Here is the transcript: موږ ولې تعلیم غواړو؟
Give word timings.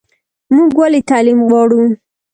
موږ 0.55 0.69
ولې 0.79 1.01
تعلیم 1.09 1.39
غواړو؟ 1.47 1.83